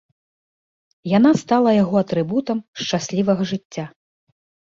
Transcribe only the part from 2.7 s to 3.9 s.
шчаслівага жыцця.